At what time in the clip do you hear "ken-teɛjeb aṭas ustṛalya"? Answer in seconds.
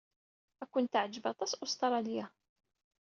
0.71-2.25